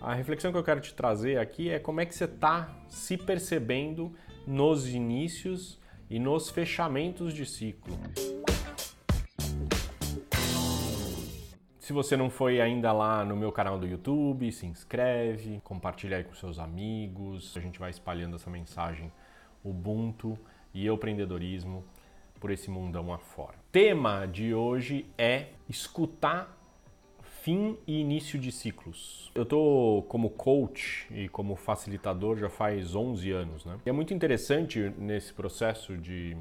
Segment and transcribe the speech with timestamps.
[0.00, 3.18] A reflexão que eu quero te trazer aqui é como é que você está se
[3.18, 4.10] percebendo
[4.46, 7.98] nos inícios e nos fechamentos de ciclo.
[11.78, 16.24] Se você não foi ainda lá no meu canal do YouTube, se inscreve, compartilha aí
[16.24, 17.54] com seus amigos.
[17.54, 19.12] A gente vai espalhando essa mensagem
[19.62, 20.38] Ubuntu
[20.72, 21.84] e empreendedorismo
[22.40, 23.58] por esse mundão afora.
[23.70, 26.56] Tema de hoje é escutar
[27.50, 29.28] fim e início de ciclos.
[29.34, 33.76] Eu tô como coach e como facilitador já faz 11 anos, né?
[33.84, 36.36] E é muito interessante nesse processo de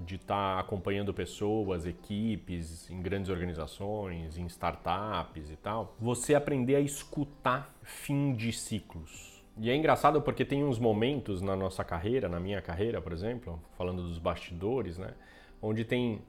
[0.00, 6.76] de estar tá acompanhando pessoas, equipes em grandes organizações, em startups e tal, você aprender
[6.76, 9.42] a escutar fim de ciclos.
[9.56, 13.60] E é engraçado porque tem uns momentos na nossa carreira, na minha carreira, por exemplo,
[13.76, 15.14] falando dos bastidores, né,
[15.60, 16.22] onde tem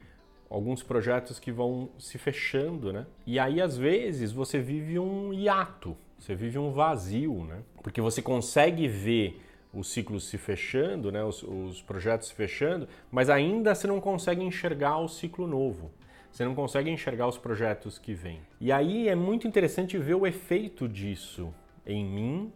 [0.49, 3.05] alguns projetos que vão se fechando, né?
[3.25, 7.59] E aí às vezes você vive um hiato, você vive um vazio, né?
[7.83, 9.41] Porque você consegue ver
[9.73, 11.23] os ciclos se fechando, né?
[11.23, 15.91] Os, os projetos se fechando, mas ainda você não consegue enxergar o ciclo novo.
[16.31, 18.41] Você não consegue enxergar os projetos que vêm.
[18.59, 21.53] E aí é muito interessante ver o efeito disso
[21.85, 22.53] em mim,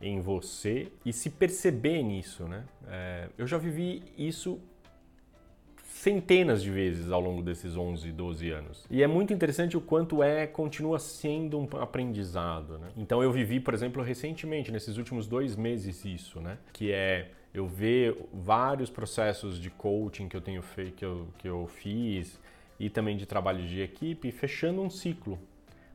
[0.00, 2.64] em você e se perceber nisso, né?
[2.88, 4.60] É, eu já vivi isso
[6.02, 8.84] centenas de vezes ao longo desses 11, 12 anos.
[8.90, 12.76] E é muito interessante o quanto é continua sendo um aprendizado.
[12.76, 12.88] Né?
[12.96, 16.58] Então eu vivi, por exemplo, recentemente, nesses últimos dois meses, isso, né?
[16.72, 21.48] Que é eu ver vários processos de coaching que eu tenho feito, que eu, que
[21.48, 22.40] eu fiz,
[22.80, 25.38] e também de trabalho de equipe, fechando um ciclo.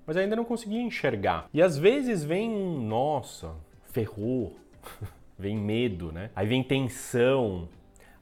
[0.06, 1.50] Mas ainda não conseguia enxergar.
[1.54, 3.54] E às vezes vem um, nossa,
[3.92, 4.56] ferrou,
[5.38, 6.30] vem medo, né?
[6.34, 7.68] Aí vem tensão,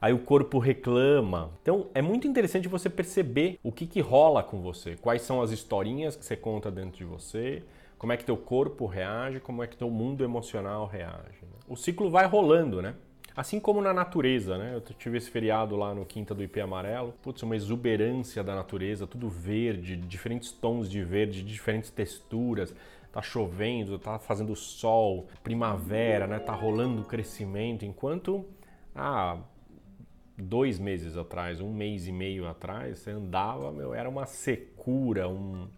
[0.00, 1.50] aí o corpo reclama.
[1.62, 5.50] Então é muito interessante você perceber o que, que rola com você, quais são as
[5.50, 7.62] historinhas que você conta dentro de você,
[7.98, 11.42] como é que teu corpo reage, como é que teu mundo emocional reage.
[11.42, 11.58] Né?
[11.68, 12.94] O ciclo vai rolando, né?
[13.36, 14.72] Assim como na natureza, né?
[14.74, 17.12] Eu tive esse feriado lá no Quinta do IP Amarelo.
[17.20, 22.74] Putz, uma exuberância da natureza, tudo verde, diferentes tons de verde, diferentes texturas.
[23.12, 26.38] Tá chovendo, tá fazendo sol, primavera, né?
[26.38, 27.84] Tá rolando crescimento.
[27.84, 28.46] Enquanto,
[28.94, 29.38] ah,
[30.36, 35.68] dois meses atrás, um mês e meio atrás, você andava, meu, era uma secura, um,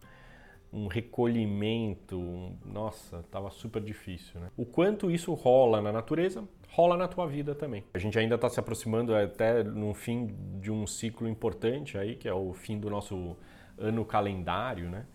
[0.73, 4.51] um recolhimento, um, nossa, tava super difícil, né?
[4.57, 7.85] O quanto isso rola na natureza, rola na tua vida também.
[7.95, 12.29] A gente ainda está se aproximando até no fim de um ciclo importante aí, que
[12.29, 13.37] é o fim do nosso
[13.79, 15.07] ano calendário, né?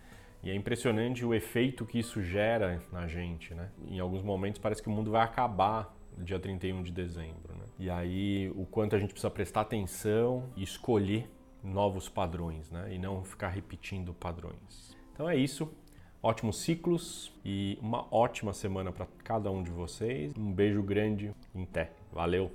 [0.41, 3.69] E é impressionante o efeito que isso gera na gente, né?
[3.87, 7.52] Em alguns momentos parece que o mundo vai acabar dia 31 de dezembro.
[7.79, 11.29] E aí o quanto a gente precisa prestar atenção e escolher
[11.63, 12.93] novos padrões, né?
[12.93, 14.95] E não ficar repetindo padrões.
[15.13, 15.71] Então é isso.
[16.21, 20.33] Ótimos ciclos e uma ótima semana para cada um de vocês.
[20.37, 21.91] Um beijo grande em té.
[22.11, 22.51] Valeu!